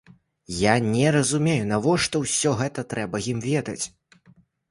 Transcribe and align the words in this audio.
Я 0.59 0.71
не 0.93 1.07
разумею, 1.15 1.59
навошта 1.73 2.15
ўсё 2.23 2.55
гэта 2.63 2.87
трэба 2.93 3.17
ім 3.35 3.47
ведаць. 3.51 3.81